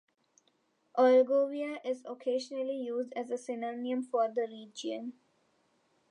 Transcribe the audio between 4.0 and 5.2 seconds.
for the region.